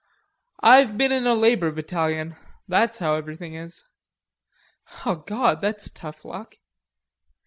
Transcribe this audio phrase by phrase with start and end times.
[0.63, 2.35] "I've been in a labor battalion.
[2.67, 3.85] That's how everything is."
[5.05, 6.55] "God, that's tough luck!"